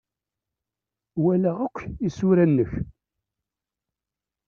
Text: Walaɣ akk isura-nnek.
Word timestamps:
Walaɣ 1.23 1.57
akk 1.65 1.77
isura-nnek. 2.07 2.71